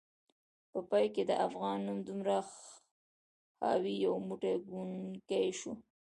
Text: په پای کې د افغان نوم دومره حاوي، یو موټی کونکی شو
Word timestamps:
په 0.71 0.79
پای 0.89 1.05
کې 1.15 1.23
د 1.25 1.31
افغان 1.47 1.77
نوم 1.87 1.99
دومره 2.07 2.37
حاوي، 3.61 3.95
یو 4.05 4.13
موټی 4.27 4.55
کونکی 4.67 5.47
شو 5.59 5.71